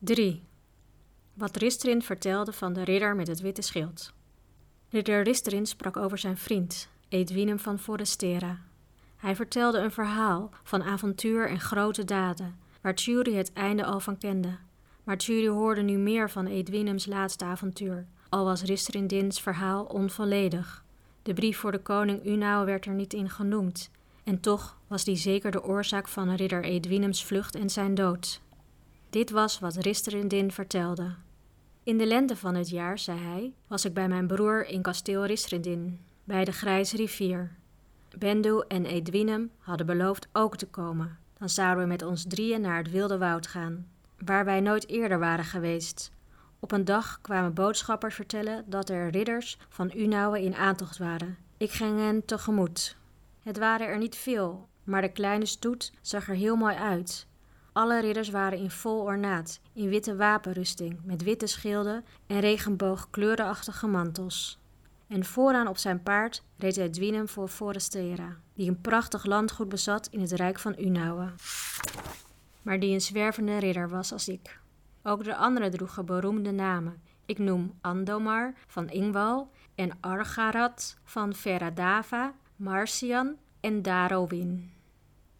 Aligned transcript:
3. 0.00 0.42
Wat 1.34 1.56
Ristrin 1.56 2.02
vertelde 2.02 2.52
van 2.52 2.72
de 2.72 2.84
ridder 2.84 3.16
met 3.16 3.26
het 3.26 3.40
witte 3.40 3.62
schild. 3.62 4.12
Ridder 4.90 5.22
Ristrin 5.22 5.66
sprak 5.66 5.96
over 5.96 6.18
zijn 6.18 6.36
vriend, 6.36 6.88
Edwinem 7.08 7.58
van 7.58 7.78
Forestera. 7.78 8.58
Hij 9.16 9.36
vertelde 9.36 9.78
een 9.78 9.90
verhaal 9.90 10.50
van 10.62 10.82
avontuur 10.82 11.48
en 11.48 11.60
grote 11.60 12.04
daden, 12.04 12.58
waar 12.80 12.94
Tjuri 12.94 13.34
het 13.34 13.52
einde 13.52 13.84
al 13.84 14.00
van 14.00 14.18
kende. 14.18 14.56
Maar 15.04 15.18
Tjuri 15.18 15.48
hoorde 15.48 15.82
nu 15.82 15.96
meer 15.96 16.30
van 16.30 16.46
Edwinems 16.46 17.06
laatste 17.06 17.44
avontuur, 17.44 18.06
al 18.28 18.44
was 18.44 18.62
Ristrindins 18.62 19.40
verhaal 19.40 19.84
onvolledig. 19.84 20.84
De 21.22 21.34
brief 21.34 21.58
voor 21.58 21.72
de 21.72 21.82
koning 21.82 22.26
Unau 22.26 22.66
werd 22.66 22.86
er 22.86 22.94
niet 22.94 23.14
in 23.14 23.30
genoemd, 23.30 23.90
en 24.24 24.40
toch 24.40 24.78
was 24.86 25.04
die 25.04 25.16
zeker 25.16 25.50
de 25.50 25.64
oorzaak 25.64 26.08
van 26.08 26.34
ridder 26.34 26.64
Edwinems 26.64 27.24
vlucht 27.24 27.54
en 27.54 27.70
zijn 27.70 27.94
dood. 27.94 28.40
Dit 29.10 29.30
was 29.30 29.58
wat 29.58 29.76
Ristrindin 29.76 30.52
vertelde. 30.52 31.14
In 31.82 31.98
de 31.98 32.06
lente 32.06 32.36
van 32.36 32.54
het 32.54 32.68
jaar, 32.68 32.98
zei 32.98 33.18
hij, 33.18 33.52
was 33.66 33.84
ik 33.84 33.94
bij 33.94 34.08
mijn 34.08 34.26
broer 34.26 34.66
in 34.66 34.82
kasteel 34.82 35.24
Ristrindin, 35.24 36.00
bij 36.24 36.44
de 36.44 36.52
Grijze 36.52 36.96
rivier. 36.96 37.56
Bendu 38.18 38.62
en 38.68 38.84
Edwinem 38.84 39.50
hadden 39.58 39.86
beloofd 39.86 40.28
ook 40.32 40.56
te 40.56 40.66
komen. 40.66 41.18
Dan 41.38 41.48
zouden 41.48 41.82
we 41.82 41.88
met 41.88 42.02
ons 42.02 42.24
drieën 42.28 42.60
naar 42.60 42.76
het 42.76 42.90
wilde 42.90 43.18
woud 43.18 43.46
gaan, 43.46 43.86
waar 44.18 44.44
wij 44.44 44.60
nooit 44.60 44.88
eerder 44.88 45.18
waren 45.18 45.44
geweest. 45.44 46.10
Op 46.60 46.72
een 46.72 46.84
dag 46.84 47.18
kwamen 47.20 47.54
boodschappers 47.54 48.14
vertellen 48.14 48.64
dat 48.66 48.88
er 48.88 49.10
ridders 49.10 49.58
van 49.68 49.92
Unauwe 49.96 50.42
in 50.42 50.54
aantocht 50.54 50.98
waren. 50.98 51.36
Ik 51.56 51.70
ging 51.70 51.98
hen 51.98 52.24
tegemoet. 52.24 52.96
Het 53.42 53.58
waren 53.58 53.86
er 53.86 53.98
niet 53.98 54.16
veel, 54.16 54.68
maar 54.84 55.00
de 55.00 55.12
kleine 55.12 55.46
stoet 55.46 55.92
zag 56.00 56.28
er 56.28 56.34
heel 56.34 56.56
mooi 56.56 56.74
uit. 56.74 57.27
Alle 57.78 58.00
ridders 58.00 58.30
waren 58.30 58.58
in 58.58 58.70
vol 58.70 59.00
ornaat, 59.00 59.60
in 59.72 59.88
witte 59.88 60.16
wapenrusting, 60.16 61.00
met 61.04 61.22
witte 61.22 61.46
schilden 61.46 62.04
en 62.26 62.40
regenboogkleurachtige 62.40 63.86
mantels. 63.86 64.58
En 65.08 65.24
vooraan 65.24 65.68
op 65.68 65.76
zijn 65.76 66.02
paard 66.02 66.42
reed 66.56 66.76
Edwinem 66.76 67.28
voor 67.28 67.48
Forestera, 67.48 68.36
die 68.54 68.68
een 68.68 68.80
prachtig 68.80 69.24
landgoed 69.24 69.68
bezat 69.68 70.06
in 70.10 70.20
het 70.20 70.32
rijk 70.32 70.58
van 70.58 70.74
Unauwe. 70.78 71.32
Maar 72.62 72.80
die 72.80 72.94
een 72.94 73.00
zwervende 73.00 73.58
ridder 73.58 73.88
was 73.88 74.12
als 74.12 74.28
ik. 74.28 74.60
Ook 75.02 75.24
de 75.24 75.36
anderen 75.36 75.70
droegen 75.70 76.06
beroemde 76.06 76.52
namen. 76.52 77.02
Ik 77.26 77.38
noem 77.38 77.78
Andomar 77.80 78.54
van 78.66 78.88
Ingwal 78.88 79.50
en 79.74 79.90
Argarat 80.00 80.96
van 81.04 81.34
Veradava, 81.34 82.34
Marcian 82.56 83.36
en 83.60 83.82
Darowin. 83.82 84.77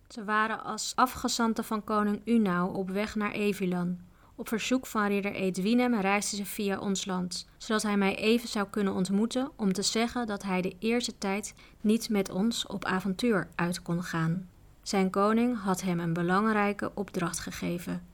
Ze 0.08 0.24
waren 0.24 0.64
als 0.64 0.92
afgezanten 0.94 1.64
van 1.64 1.84
koning 1.84 2.20
Unau 2.24 2.74
op 2.74 2.90
weg 2.90 3.14
naar 3.14 3.32
Evilan. 3.32 3.98
Op 4.34 4.48
verzoek 4.48 4.86
van 4.86 5.06
ridder 5.06 5.32
Edwinem 5.32 5.94
reisden 5.94 6.38
ze 6.38 6.44
via 6.44 6.78
ons 6.78 7.04
land, 7.04 7.46
zodat 7.56 7.82
hij 7.82 7.96
mij 7.96 8.16
even 8.16 8.48
zou 8.48 8.66
kunnen 8.70 8.92
ontmoeten 8.92 9.50
om 9.56 9.72
te 9.72 9.82
zeggen 9.82 10.26
dat 10.26 10.42
hij 10.42 10.60
de 10.60 10.76
eerste 10.78 11.18
tijd 11.18 11.54
niet 11.80 12.08
met 12.08 12.30
ons 12.30 12.66
op 12.66 12.84
avontuur 12.84 13.48
uit 13.54 13.82
kon 13.82 14.02
gaan. 14.02 14.48
Zijn 14.82 15.10
koning 15.10 15.60
had 15.60 15.82
hem 15.82 16.00
een 16.00 16.12
belangrijke 16.12 16.90
opdracht 16.94 17.38
gegeven. 17.38 18.06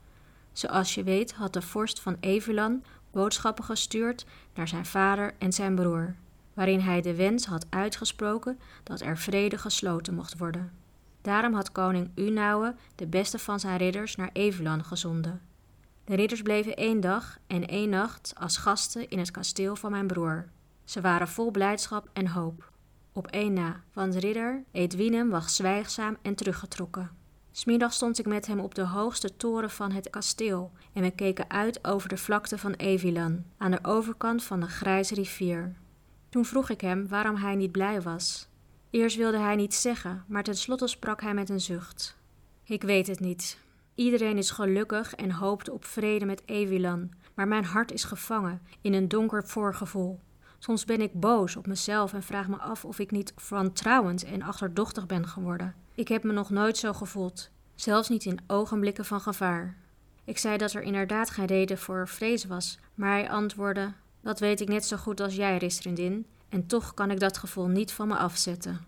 Zoals 0.51 0.95
je 0.95 1.03
weet 1.03 1.33
had 1.33 1.53
de 1.53 1.61
vorst 1.61 1.99
van 1.99 2.17
Evilan 2.19 2.83
boodschappen 3.11 3.63
gestuurd 3.63 4.25
naar 4.53 4.67
zijn 4.67 4.85
vader 4.85 5.33
en 5.37 5.53
zijn 5.53 5.75
broer, 5.75 6.15
waarin 6.53 6.79
hij 6.79 7.01
de 7.01 7.15
wens 7.15 7.45
had 7.45 7.65
uitgesproken 7.69 8.59
dat 8.83 9.01
er 9.01 9.17
vrede 9.17 9.57
gesloten 9.57 10.15
mocht 10.15 10.37
worden. 10.37 10.83
Daarom 11.25 11.53
had 11.53 11.71
koning 11.71 12.11
Unauwe 12.15 12.75
de 12.95 13.07
beste 13.07 13.39
van 13.39 13.59
zijn 13.59 13.77
ridders 13.77 14.15
naar 14.15 14.29
Evelan 14.33 14.83
gezonden. 14.83 15.41
De 16.03 16.15
ridders 16.15 16.41
bleven 16.41 16.75
één 16.75 16.99
dag 16.99 17.37
en 17.47 17.67
één 17.67 17.89
nacht 17.89 18.33
als 18.39 18.57
gasten 18.57 19.09
in 19.09 19.19
het 19.19 19.31
kasteel 19.31 19.75
van 19.75 19.91
mijn 19.91 20.07
broer. 20.07 20.45
Ze 20.83 21.01
waren 21.01 21.27
vol 21.27 21.51
blijdschap 21.51 22.09
en 22.13 22.27
hoop. 22.27 22.71
Op 23.11 23.27
één 23.27 23.53
na, 23.53 23.81
want 23.93 24.15
ridder 24.15 24.63
Edwinem 24.71 25.29
was 25.29 25.55
zwijgzaam 25.55 26.17
en 26.21 26.35
teruggetrokken. 26.35 27.11
Smiddag 27.51 27.93
stond 27.93 28.19
ik 28.19 28.25
met 28.25 28.47
hem 28.47 28.59
op 28.59 28.75
de 28.75 28.85
hoogste 28.85 29.37
toren 29.37 29.69
van 29.69 29.91
het 29.91 30.09
kasteel 30.09 30.71
en 30.93 31.01
we 31.01 31.11
keken 31.11 31.49
uit 31.49 31.87
over 31.87 32.09
de 32.09 32.17
vlakte 32.17 32.57
van 32.57 32.73
Evilan, 32.73 33.43
aan 33.57 33.71
de 33.71 33.79
overkant 33.83 34.43
van 34.43 34.59
de 34.59 34.67
grijze 34.67 35.13
rivier. 35.13 35.75
Toen 36.29 36.45
vroeg 36.45 36.69
ik 36.69 36.81
hem 36.81 37.07
waarom 37.07 37.35
hij 37.35 37.55
niet 37.55 37.71
blij 37.71 38.01
was. 38.01 38.47
Eerst 38.95 39.17
wilde 39.17 39.37
hij 39.37 39.55
niets 39.55 39.81
zeggen, 39.81 40.23
maar 40.27 40.43
tenslotte 40.43 40.87
sprak 40.87 41.21
hij 41.21 41.33
met 41.33 41.49
een 41.49 41.61
zucht. 41.61 42.17
Ik 42.63 42.83
weet 42.83 43.07
het 43.07 43.19
niet. 43.19 43.57
Iedereen 43.95 44.37
is 44.37 44.51
gelukkig 44.51 45.15
en 45.15 45.31
hoopt 45.31 45.69
op 45.69 45.85
vrede 45.85 46.25
met 46.25 46.41
Evilan, 46.45 47.11
maar 47.33 47.47
mijn 47.47 47.65
hart 47.65 47.91
is 47.91 48.03
gevangen 48.03 48.61
in 48.81 48.93
een 48.93 49.07
donker 49.07 49.47
voorgevoel. 49.47 50.19
Soms 50.59 50.85
ben 50.85 51.01
ik 51.01 51.19
boos 51.19 51.55
op 51.55 51.67
mezelf 51.67 52.13
en 52.13 52.23
vraag 52.23 52.47
me 52.47 52.57
af 52.57 52.85
of 52.85 52.99
ik 52.99 53.11
niet 53.11 53.33
wantrouwend 53.49 54.23
en 54.23 54.41
achterdochtig 54.41 55.05
ben 55.05 55.27
geworden. 55.27 55.75
Ik 55.95 56.07
heb 56.07 56.23
me 56.23 56.33
nog 56.33 56.49
nooit 56.49 56.77
zo 56.77 56.93
gevoeld, 56.93 57.49
zelfs 57.75 58.09
niet 58.09 58.25
in 58.25 58.39
ogenblikken 58.47 59.05
van 59.05 59.21
gevaar. 59.21 59.77
Ik 60.23 60.37
zei 60.37 60.57
dat 60.57 60.73
er 60.73 60.81
inderdaad 60.81 61.29
geen 61.29 61.45
reden 61.45 61.77
voor 61.77 62.07
vrees 62.07 62.45
was, 62.45 62.79
maar 62.93 63.11
hij 63.11 63.29
antwoordde: 63.29 63.93
Dat 64.21 64.39
weet 64.39 64.61
ik 64.61 64.67
net 64.67 64.85
zo 64.85 64.97
goed 64.97 65.19
als 65.19 65.35
jij, 65.35 65.57
Ristrindin, 65.57 66.25
en 66.49 66.67
toch 66.67 66.93
kan 66.93 67.11
ik 67.11 67.19
dat 67.19 67.37
gevoel 67.37 67.67
niet 67.67 67.91
van 67.91 68.07
me 68.07 68.15
afzetten. 68.15 68.85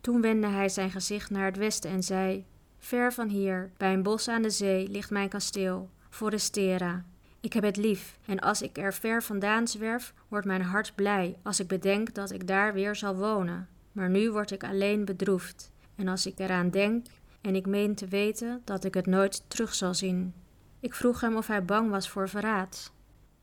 Toen 0.00 0.20
wendde 0.20 0.46
hij 0.46 0.68
zijn 0.68 0.90
gezicht 0.90 1.30
naar 1.30 1.44
het 1.44 1.56
westen 1.56 1.90
en 1.90 2.02
zei: 2.02 2.44
Ver 2.78 3.12
van 3.12 3.28
hier, 3.28 3.70
bij 3.76 3.92
een 3.92 4.02
bos 4.02 4.28
aan 4.28 4.42
de 4.42 4.50
zee, 4.50 4.88
ligt 4.88 5.10
mijn 5.10 5.28
kasteel, 5.28 5.90
Forestera. 6.10 7.04
Ik 7.40 7.52
heb 7.52 7.62
het 7.62 7.76
lief, 7.76 8.18
en 8.26 8.40
als 8.40 8.62
ik 8.62 8.78
er 8.78 8.94
ver 8.94 9.22
vandaan 9.22 9.68
zwerf, 9.68 10.14
wordt 10.28 10.46
mijn 10.46 10.62
hart 10.62 10.94
blij 10.94 11.36
als 11.42 11.60
ik 11.60 11.66
bedenk 11.66 12.14
dat 12.14 12.30
ik 12.30 12.46
daar 12.46 12.72
weer 12.72 12.96
zal 12.96 13.16
wonen. 13.16 13.68
Maar 13.92 14.10
nu 14.10 14.30
word 14.30 14.50
ik 14.50 14.64
alleen 14.64 15.04
bedroefd, 15.04 15.70
en 15.94 16.08
als 16.08 16.26
ik 16.26 16.38
eraan 16.38 16.70
denk, 16.70 17.06
en 17.40 17.54
ik 17.54 17.66
meen 17.66 17.94
te 17.94 18.06
weten 18.06 18.62
dat 18.64 18.84
ik 18.84 18.94
het 18.94 19.06
nooit 19.06 19.42
terug 19.48 19.74
zal 19.74 19.94
zien. 19.94 20.34
Ik 20.80 20.94
vroeg 20.94 21.20
hem 21.20 21.36
of 21.36 21.46
hij 21.46 21.64
bang 21.64 21.90
was 21.90 22.08
voor 22.08 22.28
verraad. 22.28 22.92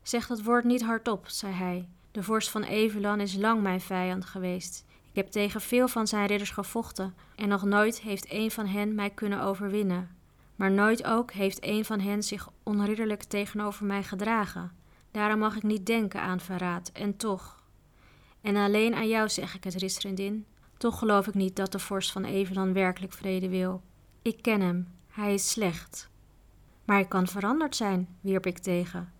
Zeg 0.02 0.26
dat 0.26 0.42
woord 0.42 0.64
niet 0.64 0.82
hardop, 0.82 1.28
zei 1.28 1.52
hij. 1.52 1.88
De 2.14 2.22
vorst 2.22 2.50
van 2.50 2.62
Evelan 2.62 3.20
is 3.20 3.34
lang 3.34 3.62
mijn 3.62 3.80
vijand 3.80 4.24
geweest. 4.24 4.84
Ik 5.10 5.14
heb 5.14 5.26
tegen 5.26 5.60
veel 5.60 5.88
van 5.88 6.06
zijn 6.06 6.26
ridders 6.26 6.50
gevochten 6.50 7.14
en 7.36 7.48
nog 7.48 7.64
nooit 7.64 8.00
heeft 8.00 8.32
een 8.32 8.50
van 8.50 8.66
hen 8.66 8.94
mij 8.94 9.10
kunnen 9.10 9.42
overwinnen. 9.42 10.16
Maar 10.56 10.70
nooit 10.70 11.04
ook 11.04 11.32
heeft 11.32 11.64
een 11.64 11.84
van 11.84 12.00
hen 12.00 12.22
zich 12.22 12.48
onridderlijk 12.62 13.22
tegenover 13.22 13.86
mij 13.86 14.02
gedragen. 14.02 14.72
Daarom 15.10 15.38
mag 15.38 15.56
ik 15.56 15.62
niet 15.62 15.86
denken 15.86 16.20
aan 16.20 16.40
verraad, 16.40 16.90
en 16.92 17.16
toch. 17.16 17.62
En 18.40 18.56
alleen 18.56 18.94
aan 18.94 19.08
jou 19.08 19.28
zeg 19.28 19.54
ik 19.54 19.64
het, 19.64 19.74
Ristrindin. 19.74 20.46
Toch 20.76 20.98
geloof 20.98 21.26
ik 21.26 21.34
niet 21.34 21.56
dat 21.56 21.72
de 21.72 21.78
vorst 21.78 22.12
van 22.12 22.24
Evelan 22.24 22.72
werkelijk 22.72 23.12
vrede 23.12 23.48
wil. 23.48 23.82
Ik 24.22 24.42
ken 24.42 24.60
hem, 24.60 24.88
hij 25.08 25.34
is 25.34 25.50
slecht. 25.50 26.10
Maar 26.84 26.96
hij 26.96 27.08
kan 27.08 27.26
veranderd 27.26 27.76
zijn, 27.76 28.16
wierp 28.20 28.46
ik 28.46 28.58
tegen. 28.58 29.12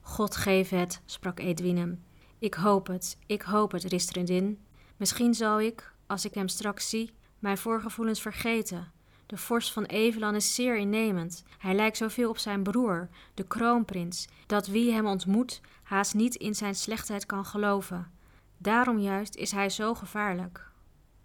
God 0.00 0.36
geef 0.36 0.68
het, 0.68 1.00
sprak 1.04 1.40
Edwinem. 1.40 2.02
Ik 2.42 2.54
hoop 2.54 2.86
het, 2.86 3.16
ik 3.26 3.42
hoop 3.42 3.72
het, 3.72 3.84
Ristrindin. 3.84 4.58
Misschien 4.96 5.34
zal 5.34 5.60
ik, 5.60 5.92
als 6.06 6.24
ik 6.24 6.34
hem 6.34 6.48
straks 6.48 6.88
zie, 6.88 7.12
mijn 7.38 7.58
voorgevoelens 7.58 8.20
vergeten. 8.20 8.92
De 9.26 9.36
vorst 9.36 9.72
van 9.72 9.84
Evelan 9.84 10.34
is 10.34 10.54
zeer 10.54 10.76
innemend. 10.76 11.44
Hij 11.58 11.74
lijkt 11.74 11.96
zoveel 11.96 12.28
op 12.28 12.38
zijn 12.38 12.62
broer, 12.62 13.08
de 13.34 13.46
kroonprins, 13.46 14.28
dat 14.46 14.66
wie 14.66 14.92
hem 14.92 15.06
ontmoet 15.06 15.60
haast 15.82 16.14
niet 16.14 16.34
in 16.34 16.54
zijn 16.54 16.74
slechtheid 16.74 17.26
kan 17.26 17.44
geloven. 17.44 18.10
Daarom 18.58 18.98
juist 18.98 19.34
is 19.34 19.50
hij 19.50 19.70
zo 19.70 19.94
gevaarlijk. 19.94 20.70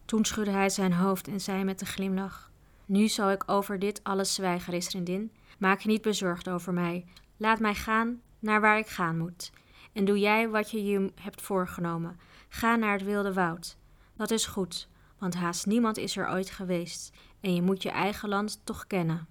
Toen 0.06 0.26
schudde 0.26 0.52
hij 0.52 0.70
zijn 0.70 0.94
hoofd 0.94 1.28
en 1.28 1.42
zei 1.42 1.64
met 1.64 1.82
een 1.82 1.88
glimlach: 1.88 2.52
Nu 2.86 3.08
zal 3.08 3.32
ik 3.32 3.44
over 3.46 3.80
dit 3.80 4.04
alles 4.04 4.34
zwijgen, 4.34 4.74
Risrindin. 4.74 5.32
Maak 5.60 5.80
je 5.80 5.90
niet 5.90 6.02
bezorgd 6.02 6.50
over 6.50 6.74
mij. 6.74 7.06
Laat 7.38 7.60
mij 7.60 7.76
gaan 7.76 8.22
naar 8.40 8.62
waar 8.62 8.78
ik 8.78 8.88
gaan 8.88 9.18
moet. 9.18 9.52
En 9.98 10.06
doe 10.06 10.20
jij 10.20 10.50
wat 10.50 10.72
je 10.72 10.86
je 10.86 11.12
hebt 11.22 11.42
voorgenomen. 11.42 12.20
Ga 12.50 12.76
naar 12.76 12.94
het 12.94 13.04
wilde 13.04 13.34
woud. 13.34 13.78
Dat 14.16 14.32
is 14.32 14.46
goed, 14.46 14.88
want 15.20 15.36
haast 15.36 15.66
niemand 15.66 15.98
is 15.98 16.18
er 16.18 16.30
ooit 16.30 16.50
geweest 16.50 17.16
en 17.42 17.56
je 17.56 17.62
moet 17.62 17.84
je 17.84 17.90
eigen 17.90 18.30
land 18.30 18.62
toch 18.64 18.88
kennen. 18.88 19.28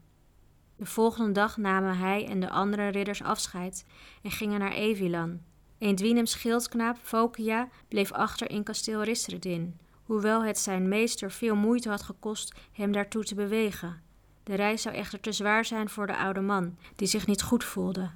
De 0.76 0.86
volgende 0.86 1.32
dag 1.32 1.56
namen 1.56 1.98
hij 1.98 2.26
en 2.26 2.40
de 2.40 2.50
andere 2.50 2.88
ridders 2.88 3.22
afscheid 3.22 3.84
en 4.22 4.30
gingen 4.30 4.58
naar 4.60 4.72
Evilan. 4.72 5.40
Eendwienems 5.78 6.30
schildknaap 6.30 6.96
Fokia 7.02 7.68
bleef 7.88 8.12
achter 8.12 8.50
in 8.50 8.62
kasteel 8.62 9.02
Ristredin, 9.02 9.78
hoewel 10.02 10.44
het 10.44 10.58
zijn 10.58 10.88
meester 10.88 11.32
veel 11.32 11.54
moeite 11.54 11.88
had 11.88 12.02
gekost 12.02 12.54
hem 12.72 12.92
daartoe 12.92 13.24
te 13.24 13.34
bewegen. 13.34 14.02
De 14.42 14.54
reis 14.54 14.82
zou 14.82 14.94
echter 14.94 15.20
te 15.20 15.32
zwaar 15.32 15.64
zijn 15.64 15.88
voor 15.88 16.06
de 16.06 16.16
oude 16.16 16.40
man, 16.40 16.76
die 16.96 17.08
zich 17.08 17.26
niet 17.26 17.42
goed 17.42 17.64
voelde. 17.64 18.10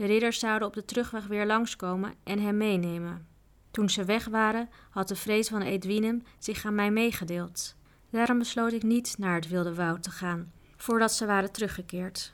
De 0.00 0.06
ridders 0.06 0.38
zouden 0.38 0.68
op 0.68 0.74
de 0.74 0.84
terugweg 0.84 1.26
weer 1.26 1.46
langskomen 1.46 2.14
en 2.24 2.38
hem 2.38 2.56
meenemen. 2.56 3.26
Toen 3.70 3.90
ze 3.90 4.04
weg 4.04 4.24
waren, 4.24 4.68
had 4.90 5.08
de 5.08 5.16
vrees 5.16 5.48
van 5.48 5.62
Edwinem 5.62 6.22
zich 6.38 6.64
aan 6.64 6.74
mij 6.74 6.90
meegedeeld. 6.90 7.76
Daarom 8.10 8.38
besloot 8.38 8.72
ik 8.72 8.82
niet 8.82 9.14
naar 9.18 9.34
het 9.34 9.48
wilde 9.48 9.74
woud 9.74 10.02
te 10.02 10.10
gaan, 10.10 10.52
voordat 10.76 11.12
ze 11.12 11.26
waren 11.26 11.52
teruggekeerd. 11.52 12.32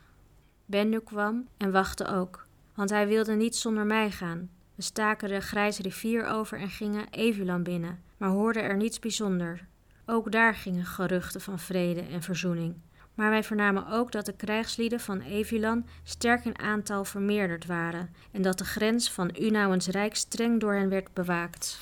Bendu 0.67 1.01
kwam 1.01 1.49
en 1.57 1.73
wachtte 1.73 2.07
ook, 2.07 2.47
want 2.75 2.91
hij 2.91 3.07
wilde 3.07 3.35
niet 3.35 3.57
zonder 3.57 3.87
mij 3.87 4.11
gaan. 4.11 4.51
We 4.75 4.83
staken 4.83 5.29
de 5.29 5.41
grijze 5.41 5.83
rivier 5.83 6.27
over 6.27 6.59
en 6.59 6.71
gingen 6.71 7.09
Evulan 7.11 7.63
binnen, 7.63 8.03
maar 8.17 8.31
hoorden 8.31 8.63
er 8.63 8.77
niets 8.77 8.99
bijzonder. 8.99 9.67
Ook 10.05 10.33
daar 10.33 10.55
gingen 10.55 10.85
geruchten 10.85 11.41
van 11.41 11.59
vrede 11.59 12.01
en 12.01 12.23
verzoening. 12.23 12.75
Maar 13.17 13.31
wij 13.31 13.45
vernamen 13.45 13.89
ook 13.89 14.13
dat 14.13 14.27
de 14.27 14.37
krijgslieden 14.37 15.01
van 15.01 15.21
Evulan 15.21 15.87
sterk 16.03 16.45
in 16.45 16.59
aantal 16.59 17.05
vermeerderd 17.05 17.67
waren 17.67 18.15
en 18.31 18.43
dat 18.43 18.59
de 18.59 18.65
grens 18.65 19.11
van 19.11 19.37
Unauwens 19.41 19.87
rijk 19.87 20.17
streng 20.17 20.61
door 20.61 20.75
hen 20.75 20.89
werd 20.89 21.15
bewaakt. 21.15 21.79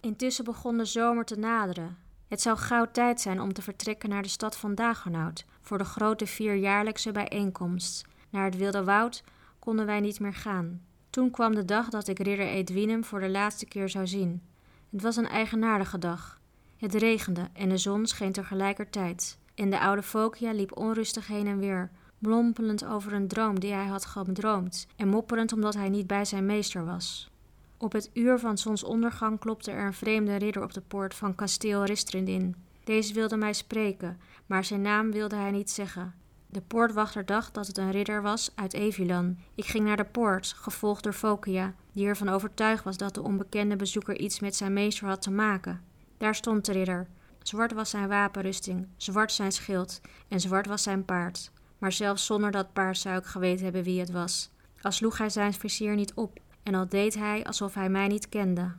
Intussen 0.00 0.44
begon 0.44 0.76
de 0.76 0.84
zomer 0.84 1.24
te 1.24 1.38
naderen. 1.38 1.96
Het 2.28 2.40
zou 2.40 2.56
gauw 2.56 2.86
tijd 2.92 3.20
zijn 3.20 3.40
om 3.40 3.52
te 3.52 3.62
vertrekken 3.62 4.08
naar 4.08 4.22
de 4.22 4.28
stad 4.28 4.56
van 4.56 4.74
Dagernout 4.74 5.44
voor 5.60 5.78
de 5.78 5.84
grote 5.84 6.26
vierjaarlijkse 6.26 7.12
bijeenkomst. 7.12 8.04
Naar 8.30 8.44
het 8.44 8.56
Wilde 8.56 8.84
Woud 8.84 9.22
konden 9.58 9.86
wij 9.86 10.00
niet 10.00 10.20
meer 10.20 10.34
gaan. 10.34 10.80
Toen 11.10 11.30
kwam 11.30 11.54
de 11.54 11.64
dag 11.64 11.88
dat 11.88 12.08
ik 12.08 12.18
ridder 12.18 12.46
Edwinem 12.46 13.04
voor 13.04 13.20
de 13.20 13.28
laatste 13.28 13.66
keer 13.66 13.88
zou 13.88 14.06
zien. 14.06 14.42
Het 14.90 15.02
was 15.02 15.16
een 15.16 15.28
eigenaardige 15.28 15.98
dag. 15.98 16.40
Het 16.76 16.94
regende 16.94 17.48
en 17.52 17.68
de 17.68 17.76
zon 17.76 18.06
scheen 18.06 18.32
tegelijkertijd. 18.32 19.38
En 19.56 19.70
de 19.70 19.80
oude 19.80 20.02
Fokia 20.02 20.52
liep 20.52 20.78
onrustig 20.78 21.26
heen 21.26 21.46
en 21.46 21.58
weer, 21.58 21.90
blompelend 22.18 22.84
over 22.84 23.12
een 23.12 23.28
droom 23.28 23.60
die 23.60 23.72
hij 23.72 23.86
had 23.86 24.04
gedroomd 24.04 24.86
en 24.96 25.08
mopperend 25.08 25.52
omdat 25.52 25.74
hij 25.74 25.88
niet 25.88 26.06
bij 26.06 26.24
zijn 26.24 26.46
meester 26.46 26.84
was. 26.84 27.30
Op 27.76 27.92
het 27.92 28.10
uur 28.12 28.38
van 28.38 28.58
zonsondergang 28.58 29.38
klopte 29.38 29.70
er 29.70 29.86
een 29.86 29.94
vreemde 29.94 30.36
ridder 30.36 30.62
op 30.62 30.72
de 30.72 30.80
poort 30.80 31.14
van 31.14 31.34
kasteel 31.34 31.84
Ristrindin. 31.84 32.54
Deze 32.84 33.14
wilde 33.14 33.36
mij 33.36 33.52
spreken, 33.52 34.20
maar 34.46 34.64
zijn 34.64 34.82
naam 34.82 35.12
wilde 35.12 35.36
hij 35.36 35.50
niet 35.50 35.70
zeggen. 35.70 36.14
De 36.46 36.60
poortwachter 36.60 37.26
dacht 37.26 37.54
dat 37.54 37.66
het 37.66 37.78
een 37.78 37.90
ridder 37.90 38.22
was 38.22 38.50
uit 38.54 38.72
Evilan. 38.74 39.38
Ik 39.54 39.64
ging 39.64 39.84
naar 39.84 39.96
de 39.96 40.04
poort, 40.04 40.52
gevolgd 40.56 41.02
door 41.02 41.12
Fokia, 41.12 41.74
die 41.92 42.06
ervan 42.06 42.28
overtuigd 42.28 42.84
was 42.84 42.96
dat 42.96 43.14
de 43.14 43.22
onbekende 43.22 43.76
bezoeker 43.76 44.18
iets 44.18 44.40
met 44.40 44.56
zijn 44.56 44.72
meester 44.72 45.08
had 45.08 45.22
te 45.22 45.30
maken. 45.30 45.80
Daar 46.18 46.34
stond 46.34 46.64
de 46.64 46.72
ridder. 46.72 47.06
Zwart 47.48 47.72
was 47.72 47.90
zijn 47.90 48.08
wapenrusting, 48.08 48.86
zwart 48.96 49.32
zijn 49.32 49.52
schild 49.52 50.00
en 50.28 50.40
zwart 50.40 50.66
was 50.66 50.82
zijn 50.82 51.04
paard. 51.04 51.50
Maar 51.78 51.92
zelfs 51.92 52.26
zonder 52.26 52.50
dat 52.50 52.72
paard 52.72 52.98
zou 52.98 53.18
ik 53.18 53.24
geweten 53.24 53.64
hebben 53.64 53.82
wie 53.82 54.00
het 54.00 54.10
was. 54.10 54.50
Al 54.80 54.92
sloeg 54.92 55.18
hij 55.18 55.28
zijn 55.28 55.52
vizier 55.52 55.94
niet 55.94 56.14
op 56.14 56.38
en 56.62 56.74
al 56.74 56.88
deed 56.88 57.14
hij 57.14 57.44
alsof 57.44 57.74
hij 57.74 57.88
mij 57.88 58.06
niet 58.06 58.28
kende. 58.28 58.72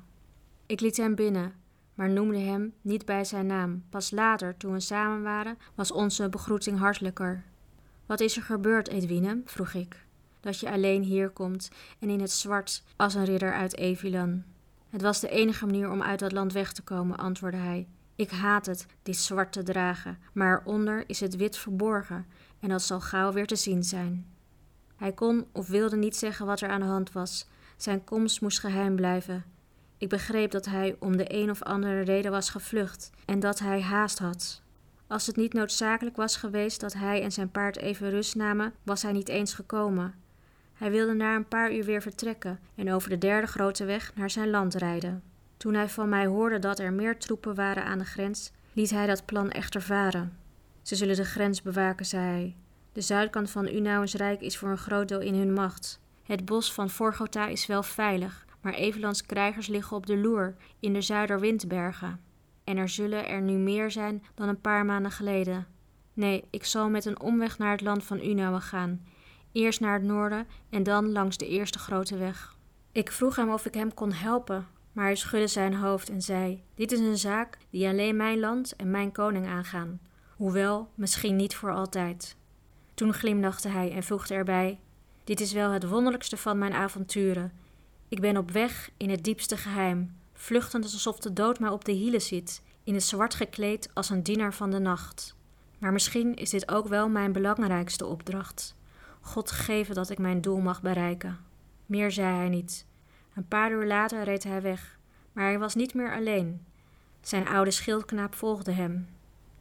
Ik 0.66 0.80
liet 0.80 0.98
hem 0.98 1.16
binnen, 1.16 1.54
maar 1.94 2.10
noemde 2.10 2.38
hem 2.38 2.74
niet 2.82 3.06
bij 3.06 3.24
zijn 3.24 3.46
naam. 3.46 3.84
Pas 3.90 4.12
later, 4.12 4.58
toen 4.58 4.74
we 4.74 4.80
samen 4.80 5.24
waren, 5.24 5.58
was 5.76 5.92
onze 5.92 6.30
begroeting 6.30 6.80
hartelijker. 6.80 7.44
Wat 8.06 8.20
is 8.20 8.38
er 8.38 8.44
gebeurd, 8.44 8.88
Edwine? 8.88 9.42
vroeg 9.46 9.74
ik. 9.74 10.06
Dat 10.40 10.60
je 10.60 10.72
alleen 10.72 11.04
hier 11.04 11.30
komt 11.30 11.70
en 12.00 12.10
in 12.10 12.22
het 12.22 12.32
zwart 12.32 12.84
als 12.96 13.14
een 13.14 13.26
ridder 13.26 13.54
uit 13.54 13.78
Evilan. 13.78 14.44
Het 14.90 15.02
was 15.02 15.20
de 15.20 15.30
enige 15.30 15.66
manier 15.66 15.92
om 15.92 16.02
uit 16.02 16.20
dat 16.20 16.32
land 16.32 16.54
weg 16.54 16.74
te 16.74 16.82
komen, 16.82 17.18
antwoordde 17.18 17.60
hij. 17.60 17.88
Ik 18.18 18.30
haat 18.30 18.66
het, 18.66 18.86
dit 19.04 19.18
zwart 19.18 19.52
te 19.52 19.64
dragen, 19.64 20.18
maar 20.34 20.62
eronder 20.62 21.04
is 21.08 21.20
het 21.20 21.36
wit 21.36 21.58
verborgen 21.58 22.26
en 22.60 22.70
dat 22.70 22.82
zal 22.82 23.00
gauw 23.00 23.32
weer 23.32 23.48
te 23.48 23.56
zien 23.56 23.84
zijn. 23.84 24.26
Hij 24.96 25.12
kon 25.12 25.48
of 25.52 25.68
wilde 25.68 25.96
niet 25.96 26.16
zeggen 26.16 26.46
wat 26.46 26.62
er 26.62 26.70
aan 26.70 26.80
de 26.80 26.86
hand 26.86 27.12
was. 27.12 27.48
Zijn 27.76 28.04
komst 28.04 28.42
moest 28.42 28.60
geheim 28.60 28.96
blijven. 28.96 29.46
Ik 29.98 30.10
begreep 30.10 30.52
dat 30.52 30.66
hij 30.66 30.96
om 31.00 31.18
de 31.18 31.34
een 31.34 31.50
of 31.50 31.64
andere 31.64 32.02
reden 32.02 32.32
was 32.32 32.50
gevlucht 32.50 33.12
en 33.26 33.40
dat 33.40 33.60
hij 33.60 33.82
haast 33.82 34.20
had. 34.20 34.62
Als 35.08 35.28
het 35.28 35.36
niet 35.36 35.54
noodzakelijk 35.54 36.16
was 36.16 36.36
geweest 36.36 36.80
dat 36.80 36.94
hij 36.94 37.22
en 37.24 37.32
zijn 37.32 37.52
paard 37.52 37.78
even 37.78 38.10
rust 38.10 38.36
namen, 38.36 38.74
was 38.84 39.02
hij 39.02 39.12
niet 39.12 39.30
eens 39.30 39.54
gekomen. 39.54 40.14
Hij 40.74 40.92
wilde 40.92 41.14
na 41.14 41.36
een 41.36 41.48
paar 41.48 41.74
uur 41.74 41.84
weer 41.84 42.02
vertrekken 42.02 42.60
en 42.76 42.92
over 42.92 43.10
de 43.10 43.18
derde 43.18 43.48
grote 43.48 43.86
weg 43.86 44.12
naar 44.16 44.30
zijn 44.30 44.50
land 44.50 44.74
rijden. 44.76 45.24
Toen 45.58 45.74
hij 45.74 45.90
van 45.90 46.10
mij 46.10 46.26
hoorde 46.26 46.60
dat 46.60 46.80
er 46.80 46.94
meer 46.94 47.18
troepen 47.18 47.56
waren 47.56 47.84
aan 47.84 47.98
de 47.98 48.06
grens, 48.06 48.52
liet 48.74 48.90
hij 48.90 49.08
dat 49.08 49.26
plan 49.26 49.52
echter 49.52 49.82
varen. 49.82 50.38
Ze 50.82 50.96
zullen 50.96 51.16
de 51.16 51.26
grens 51.26 51.62
bewaken, 51.62 52.06
zei 52.06 52.24
hij. 52.24 52.56
De 52.92 53.02
zuidkant 53.02 53.50
van 53.50 53.68
Unauwens 53.68 54.14
Rijk 54.14 54.42
is 54.42 54.58
voor 54.58 54.70
een 54.70 54.78
groot 54.78 55.08
deel 55.08 55.20
in 55.20 55.36
hun 55.36 55.54
macht. 55.54 56.00
Het 56.24 56.46
bos 56.46 56.74
van 56.74 56.90
Forgota 56.90 57.48
is 57.48 57.66
wel 57.66 57.84
veilig, 57.84 58.46
maar 58.62 58.74
Evelands 58.74 59.26
krijgers 59.26 59.68
liggen 59.68 59.98
op 59.98 60.06
de 60.06 60.18
loer 60.18 60.56
in 60.80 60.94
de 60.94 61.02
Zuiderwindbergen. 61.02 62.20
En 62.64 62.78
er 62.78 62.90
zullen 62.90 63.28
er 63.28 63.42
nu 63.42 63.54
meer 63.54 63.92
zijn 63.92 64.24
dan 64.36 64.48
een 64.48 64.62
paar 64.62 64.86
maanden 64.86 65.12
geleden. 65.12 65.68
Nee, 66.14 66.44
ik 66.50 66.66
zal 66.66 66.90
met 66.90 67.06
een 67.06 67.22
omweg 67.22 67.58
naar 67.58 67.72
het 67.72 67.82
land 67.82 68.04
van 68.04 68.26
Unauwen 68.26 68.62
gaan. 68.62 69.06
Eerst 69.52 69.80
naar 69.80 69.94
het 69.94 70.04
noorden 70.04 70.48
en 70.70 70.84
dan 70.84 71.12
langs 71.12 71.38
de 71.38 71.48
eerste 71.48 71.80
grote 71.80 72.18
weg. 72.18 72.56
Ik 72.92 73.12
vroeg 73.12 73.36
hem 73.36 73.50
of 73.50 73.66
ik 73.66 73.74
hem 73.74 73.94
kon 73.94 74.12
helpen, 74.12 74.68
maar 74.98 75.06
hij 75.06 75.16
schudde 75.16 75.48
zijn 75.48 75.74
hoofd 75.74 76.10
en 76.10 76.22
zei: 76.22 76.64
Dit 76.76 76.92
is 76.92 77.00
een 77.00 77.18
zaak 77.18 77.58
die 77.70 77.88
alleen 77.88 78.16
mijn 78.16 78.40
land 78.40 78.76
en 78.76 78.92
mijn 78.92 79.12
koning 79.12 79.48
aangaan, 79.48 80.00
hoewel 80.36 80.90
misschien 80.96 81.36
niet 81.36 81.56
voor 81.56 81.72
altijd. 81.72 82.36
Toen 82.94 83.14
glimlachte 83.14 83.68
hij 83.68 83.92
en 83.92 84.04
voegde 84.04 84.34
erbij: 84.34 84.80
Dit 85.24 85.40
is 85.40 85.54
wel 85.54 85.72
het 85.72 85.88
wonderlijkste 85.88 86.38
van 86.38 86.58
mijn 86.58 86.74
avonturen. 86.74 87.52
Ik 88.08 88.20
ben 88.20 88.38
op 88.38 88.52
weg 88.52 88.90
in 88.98 89.10
het 89.10 89.24
diepste 89.24 89.58
geheim, 89.58 90.16
vluchtend 90.34 90.84
alsof 90.84 91.20
de 91.20 91.34
dood 91.34 91.60
mij 91.60 91.70
op 91.70 91.86
de 91.86 91.92
hielen 91.92 92.22
zit, 92.22 92.62
in 92.84 92.94
het 92.94 93.04
zwart 93.04 93.36
gekleed 93.36 93.90
als 93.94 94.10
een 94.10 94.24
dienaar 94.24 94.54
van 94.54 94.72
de 94.72 94.80
nacht. 94.80 95.36
Maar 95.80 95.92
misschien 95.92 96.36
is 96.36 96.50
dit 96.50 96.72
ook 96.72 96.88
wel 96.88 97.10
mijn 97.10 97.32
belangrijkste 97.32 98.06
opdracht. 98.06 98.76
God 99.22 99.52
geven 99.52 99.96
dat 99.96 100.10
ik 100.10 100.18
mijn 100.18 100.42
doel 100.42 100.60
mag 100.60 100.82
bereiken. 100.82 101.38
Meer 101.86 102.12
zei 102.12 102.36
hij 102.36 102.50
niet. 102.50 102.87
Een 103.38 103.48
paar 103.48 103.72
uur 103.72 103.86
later 103.86 104.24
reed 104.24 104.44
hij 104.44 104.62
weg, 104.62 104.98
maar 105.32 105.46
hij 105.46 105.60
was 105.60 105.76
niet 105.76 105.94
meer 105.94 106.16
alleen. 106.16 106.66
Zijn 107.22 107.48
oude 107.48 107.72
schildknaap 107.72 108.36
volgde 108.36 108.72
hem. 108.72 109.08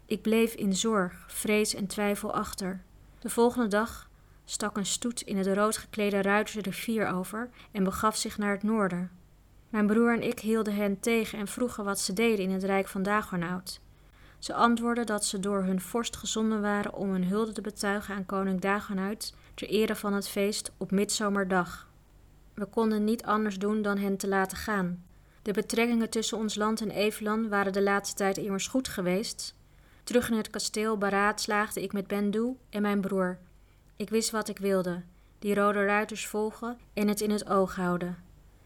Ik 0.07 0.23
bleef 0.23 0.55
in 0.55 0.77
zorg, 0.77 1.25
vrees 1.27 1.75
en 1.75 1.87
twijfel 1.87 2.35
achter. 2.35 2.83
De 3.19 3.31
volgende 3.31 3.69
dag 3.69 4.11
stak 4.45 4.77
een 4.77 4.87
stoet 4.87 5.21
in 5.21 5.37
het 5.37 5.47
rood 5.47 5.77
geklede 5.77 6.23
ruiters 6.23 6.55
de 6.55 6.71
rivier 6.71 7.07
over 7.07 7.51
en 7.73 7.85
begaf 7.85 8.17
zich 8.17 8.39
naar 8.39 8.53
het 8.53 8.63
noorden. 8.63 9.11
Mijn 9.69 9.87
broer 9.87 10.13
en 10.13 10.23
ik 10.23 10.39
hielden 10.39 10.75
hen 10.75 11.01
tegen 11.01 11.39
en 11.39 11.49
vroegen 11.49 11.85
wat 11.85 12.01
ze 12.01 12.13
deden 12.13 12.45
in 12.45 12.51
het 12.51 12.65
rijk 12.65 12.89
van 12.89 13.03
Dagonaut. 13.03 13.81
Ze 14.39 14.55
antwoordden 14.55 15.07
dat 15.07 15.25
ze 15.25 15.41
door 15.41 15.63
hun 15.63 15.81
vorst 15.81 16.17
gezonden 16.17 16.61
waren 16.61 16.95
om 16.95 17.11
hun 17.11 17.25
hulde 17.25 17.53
te 17.53 17.61
betuigen 17.61 18.15
aan 18.15 18.27
koning 18.27 18.61
Dagonuit 18.61 19.35
ter 19.55 19.69
ere 19.69 19.97
van 19.97 20.13
het 20.13 20.29
feest 20.29 20.73
op 20.77 20.91
midzomerdag. 20.91 21.86
We 22.57 22.67
konden 22.67 23.05
niet 23.05 23.23
anders 23.23 23.59
doen 23.59 23.83
dan 23.83 23.99
hen 23.99 24.17
te 24.17 24.29
laten 24.29 24.57
gaan. 24.57 25.05
De 25.43 25.53
betrekkingen 25.53 26.11
tussen 26.11 26.39
ons 26.39 26.55
land 26.55 26.81
en 26.81 26.91
Eveland 26.91 27.49
waren 27.49 27.73
de 27.73 27.83
laatste 27.83 28.17
tijd 28.17 28.37
immers 28.37 28.67
goed 28.67 28.89
geweest. 28.89 29.55
Terug 30.05 30.31
in 30.31 30.37
het 30.37 30.51
kasteel 30.51 30.99
beraadslaagde 30.99 31.83
ik 31.83 31.93
met 31.93 32.07
Bendu 32.07 32.57
en 32.71 32.83
mijn 32.83 33.01
broer. 33.01 33.39
Ik 33.97 34.11
wist 34.11 34.31
wat 34.31 34.49
ik 34.49 34.59
wilde: 34.59 35.03
die 35.39 35.55
rode 35.55 35.85
ruiters 35.85 36.27
volgen 36.27 36.79
en 36.93 37.09
het 37.09 37.21
in 37.21 37.31
het 37.31 37.49
oog 37.49 37.77
houden. 37.77 38.17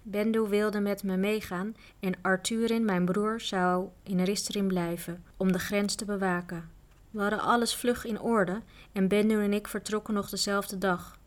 Bendu 0.02 0.40
wilde 0.40 0.80
met 0.80 1.02
me 1.02 1.16
meegaan 1.16 1.76
en 2.00 2.14
Arthurin, 2.22 2.84
mijn 2.84 3.04
broer, 3.04 3.40
zou 3.40 3.88
in 4.02 4.22
Risterin 4.22 4.66
blijven 4.66 5.24
om 5.36 5.52
de 5.52 5.58
grens 5.58 5.94
te 5.94 6.04
bewaken. 6.04 6.70
We 7.10 7.20
hadden 7.20 7.40
alles 7.40 7.74
vlug 7.74 8.04
in 8.04 8.20
orde 8.20 8.62
en 8.92 9.08
Bendu 9.08 9.42
en 9.42 9.52
ik 9.52 9.68
vertrokken 9.68 10.14
nog 10.14 10.28
dezelfde 10.28 10.78
dag. 10.78 11.18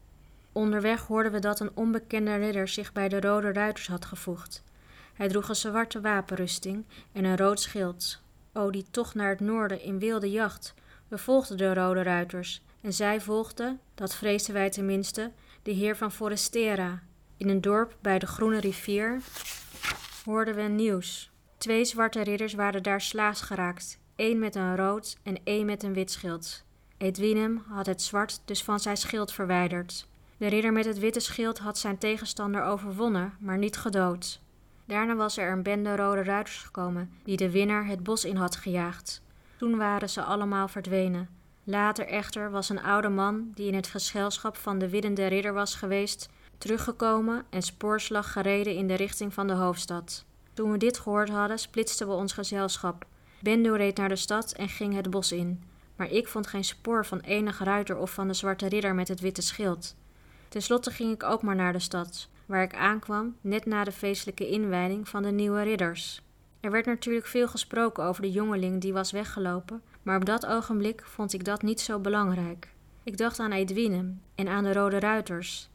Onderweg 0.53 1.07
hoorden 1.07 1.31
we 1.31 1.39
dat 1.39 1.59
een 1.59 1.71
onbekende 1.73 2.35
ridder 2.35 2.67
zich 2.67 2.93
bij 2.93 3.09
de 3.09 3.19
Rode 3.19 3.51
Ruiters 3.51 3.87
had 3.87 4.05
gevoegd. 4.05 4.63
Hij 5.13 5.27
droeg 5.27 5.49
een 5.49 5.55
zwarte 5.55 6.01
wapenrusting 6.01 6.85
en 7.11 7.23
een 7.23 7.37
rood 7.37 7.59
schild. 7.59 8.21
O, 8.53 8.69
die 8.69 8.85
tocht 8.91 9.15
naar 9.15 9.29
het 9.29 9.39
noorden 9.39 9.81
in 9.81 9.99
wilde 9.99 10.31
jacht. 10.31 10.73
We 11.07 11.17
volgden 11.17 11.57
de 11.57 11.73
Rode 11.73 12.01
Ruiters 12.01 12.61
en 12.81 12.93
zij 12.93 13.21
volgden, 13.21 13.79
dat 13.95 14.15
vreesden 14.15 14.53
wij 14.53 14.69
tenminste, 14.69 15.31
de 15.63 15.71
heer 15.71 15.95
van 15.95 16.11
Forestera. 16.11 17.01
In 17.37 17.49
een 17.49 17.61
dorp 17.61 17.97
bij 18.01 18.19
de 18.19 18.27
Groene 18.27 18.59
Rivier 18.59 19.21
hoorden 20.25 20.55
we 20.55 20.61
nieuws. 20.61 21.31
Twee 21.57 21.85
zwarte 21.85 22.23
ridders 22.23 22.53
waren 22.53 22.83
daar 22.83 23.01
slaags 23.01 23.41
geraakt, 23.41 23.99
één 24.15 24.39
met 24.39 24.55
een 24.55 24.75
rood 24.75 25.17
en 25.23 25.37
één 25.43 25.65
met 25.65 25.83
een 25.83 25.93
wit 25.93 26.11
schild. 26.11 26.63
Edwinem 26.97 27.63
had 27.67 27.85
het 27.85 28.01
zwart 28.01 28.41
dus 28.45 28.63
van 28.63 28.79
zijn 28.79 28.97
schild 28.97 29.33
verwijderd. 29.33 30.07
De 30.37 30.47
ridder 30.47 30.71
met 30.73 30.85
het 30.85 30.99
witte 30.99 31.19
schild 31.19 31.59
had 31.59 31.77
zijn 31.77 31.97
tegenstander 31.97 32.63
overwonnen, 32.63 33.33
maar 33.39 33.57
niet 33.57 33.77
gedood. 33.77 34.41
Daarna 34.85 35.15
was 35.15 35.37
er 35.37 35.51
een 35.51 35.63
bende 35.63 35.95
rode 35.95 36.23
ruiters 36.23 36.57
gekomen, 36.57 37.11
die 37.23 37.37
de 37.37 37.51
winnaar 37.51 37.85
het 37.85 38.03
bos 38.03 38.25
in 38.25 38.35
had 38.35 38.55
gejaagd. 38.55 39.21
Toen 39.57 39.77
waren 39.77 40.09
ze 40.09 40.21
allemaal 40.21 40.67
verdwenen. 40.67 41.29
Later 41.63 42.07
echter 42.07 42.51
was 42.51 42.69
een 42.69 42.83
oude 42.83 43.09
man, 43.09 43.51
die 43.53 43.67
in 43.67 43.75
het 43.75 43.87
gezelschap 43.87 44.57
van 44.57 44.79
de 44.79 44.89
winnende 44.89 45.27
ridder 45.27 45.53
was 45.53 45.75
geweest, 45.75 46.29
teruggekomen 46.57 47.45
en 47.49 47.61
spoorslag 47.61 48.31
gereden 48.31 48.75
in 48.75 48.87
de 48.87 48.95
richting 48.95 49.33
van 49.33 49.47
de 49.47 49.53
hoofdstad. 49.53 50.25
Toen 50.53 50.71
we 50.71 50.77
dit 50.77 50.99
gehoord 50.99 51.29
hadden, 51.29 51.59
splitsten 51.59 52.07
we 52.07 52.13
ons 52.13 52.33
gezelschap. 52.33 53.05
Bendo 53.39 53.73
reed 53.73 53.97
naar 53.97 54.09
de 54.09 54.15
stad 54.15 54.51
en 54.51 54.69
ging 54.69 54.95
het 54.95 55.09
bos 55.09 55.31
in. 55.31 55.63
maar 55.95 56.11
ik 56.11 56.27
vond 56.27 56.47
geen 56.47 56.63
spoor 56.63 57.05
van 57.05 57.19
enig 57.19 57.59
ruiter 57.59 57.97
of 57.97 58.11
van 58.11 58.27
de 58.27 58.33
zwarte 58.33 58.67
ridder 58.67 58.95
met 58.95 59.07
het 59.07 59.19
witte 59.19 59.41
schild. 59.41 59.95
Ten 60.53 60.61
slotte 60.61 60.91
ging 60.91 61.13
ik 61.13 61.23
ook 61.23 61.41
maar 61.41 61.55
naar 61.55 61.73
de 61.73 61.79
stad, 61.79 62.29
waar 62.45 62.63
ik 62.63 62.75
aankwam 62.75 63.35
net 63.41 63.65
na 63.65 63.83
de 63.83 63.91
feestelijke 63.91 64.49
inwijding 64.49 65.09
van 65.09 65.23
de 65.23 65.31
nieuwe 65.31 65.61
ridders. 65.61 66.21
Er 66.59 66.71
werd 66.71 66.85
natuurlijk 66.85 67.25
veel 67.25 67.47
gesproken 67.47 68.03
over 68.03 68.21
de 68.21 68.31
jongeling 68.31 68.81
die 68.81 68.93
was 68.93 69.11
weggelopen, 69.11 69.81
maar 70.03 70.15
op 70.15 70.25
dat 70.25 70.45
ogenblik 70.45 71.03
vond 71.05 71.33
ik 71.33 71.45
dat 71.45 71.61
niet 71.61 71.81
zo 71.81 71.99
belangrijk. 71.99 72.73
Ik 73.03 73.17
dacht 73.17 73.39
aan 73.39 73.51
Edwinem 73.51 74.21
en 74.35 74.47
aan 74.47 74.63
de 74.63 74.73
Rode 74.73 74.99
Ruiters. 74.99 75.69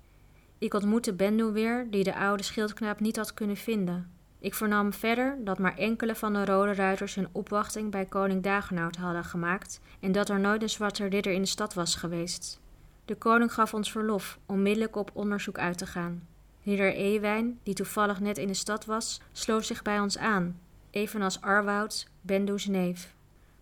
Ik 0.59 0.75
ontmoette 0.75 1.13
Bendu 1.13 1.45
weer, 1.45 1.87
die 1.91 2.05
de 2.05 2.17
oude 2.17 2.43
schildknaap 2.43 3.01
niet 3.01 3.17
had 3.17 3.35
kunnen 3.35 3.57
vinden. 3.57 4.11
Ik 4.39 4.55
vernam 4.55 4.93
verder 4.93 5.39
dat 5.45 5.59
maar 5.59 5.77
enkele 5.77 6.15
van 6.15 6.33
de 6.33 6.45
Rode 6.45 6.75
Ruiters 6.75 7.15
hun 7.15 7.29
opwachting 7.33 7.91
bij 7.91 8.05
koning 8.05 8.43
Dagenhout 8.43 8.97
hadden 8.97 9.25
gemaakt 9.25 9.81
en 10.01 10.13
dat 10.13 10.29
er 10.29 10.41
nooit 10.41 10.63
een 10.63 10.71
zwarte 10.71 11.07
ridder 11.07 11.33
in 11.33 11.43
de 11.43 11.49
stad 11.49 11.75
was 11.75 11.95
geweest. 11.95 12.61
De 13.09 13.15
koning 13.15 13.53
gaf 13.53 13.75
ons 13.75 13.93
verlof 13.93 14.39
onmiddellijk 14.47 14.97
op 14.97 15.11
onderzoek 15.13 15.59
uit 15.59 15.79
te 15.79 15.87
gaan. 15.87 16.27
Ridder 16.65 16.95
Ewijn, 16.95 17.59
die 17.63 17.75
toevallig 17.75 18.21
net 18.21 18.39
in 18.39 18.47
de 18.47 18.55
stad 18.55 18.85
was, 18.85 19.21
sloot 19.33 19.67
zich 19.67 19.83
bij 19.83 20.01
ons 20.01 20.19
aan, 20.19 20.61
evenals 20.91 21.41
Arwoud, 21.41 22.09
Bendu's 22.21 22.67
neef. 22.67 23.15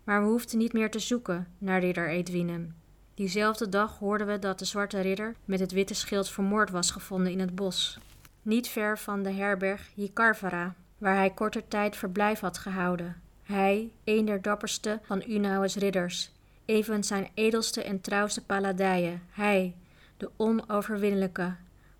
Maar 0.05 0.23
we 0.23 0.29
hoefden 0.29 0.59
niet 0.59 0.73
meer 0.73 0.91
te 0.91 0.99
zoeken 0.99 1.49
naar 1.59 1.81
ridder 1.81 2.09
Edwinem. 2.09 2.75
Diezelfde 3.15 3.69
dag 3.69 3.99
hoorden 3.99 4.26
we 4.26 4.38
dat 4.38 4.59
de 4.59 4.65
zwarte 4.65 5.00
ridder 5.00 5.35
met 5.45 5.61
het 5.61 5.73
witte 5.73 5.95
schild 5.95 6.31
vermoord 6.31 6.71
was 6.71 6.91
gevonden 6.91 7.33
in 7.33 7.41
het 7.41 7.55
bos, 7.55 7.99
niet 8.43 8.69
ver 8.69 8.99
van 8.99 9.23
de 9.23 9.31
herberg 9.31 9.91
Jikarvara, 9.95 10.75
waar 10.99 11.17
hij 11.17 11.31
korte 11.31 11.65
tijd 11.69 11.97
verblijf 11.97 12.41
had 12.41 12.59
gehouden. 12.59 13.21
Hij, 13.43 13.91
een 14.05 14.25
der 14.25 14.43
dapperste 14.43 15.00
van 15.03 15.23
Unau's 15.29 15.76
ridders, 15.76 16.33
even 16.67 17.05
zijn 17.05 17.31
edelste 17.35 17.83
en 17.83 18.01
trouwste 18.01 18.45
paladijen, 18.45 19.23
hij, 19.31 19.75
de 20.17 20.31
onoverwinnelijke, 20.37 21.55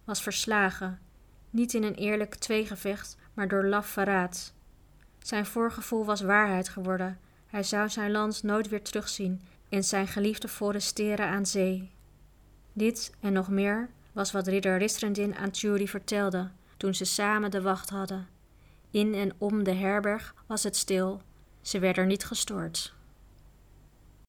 was 0.05 0.23
verslagen, 0.23 1.01
niet 1.51 1.75
in 1.75 1.83
een 1.83 1.95
eerlijk 1.95 2.35
tweegevecht, 2.35 3.17
maar 3.35 3.49
door 3.49 3.65
laf 3.65 3.87
verraad. 3.87 4.55
Zijn 5.19 5.47
voorgevoel 5.47 6.05
was 6.05 6.21
waarheid 6.21 6.69
geworden. 6.69 7.19
Hij 7.47 7.63
zou 7.63 7.89
zijn 7.89 8.11
land 8.11 8.43
nooit 8.43 8.69
weer 8.69 8.83
terugzien 8.83 9.41
en 9.69 9.85
zijn 9.85 10.07
geliefde 10.07 10.49
foresteren 10.49 11.27
aan 11.27 11.47
zee. 11.47 11.91
Dit 12.73 13.15
en 13.21 13.33
nog 13.33 13.49
meer 13.49 13.89
was 14.13 14.33
wat 14.33 14.47
ridder 14.47 14.79
Ristrendin 14.79 15.35
aan 15.35 15.51
Tjuri 15.51 15.89
vertelde 15.89 16.51
toen 16.77 16.95
ze 16.95 17.05
samen 17.05 17.51
de 17.51 17.63
wacht 17.63 17.91
hadden. 17.91 18.29
In 18.91 19.15
en 19.15 19.33
om 19.39 19.65
de 19.65 19.73
herberg 19.73 20.35
was 20.47 20.63
het 20.63 20.77
stil. 20.77 21.23
Ze 21.61 21.79
werden 21.79 22.07
niet 22.07 22.25
gestoord. 22.25 22.96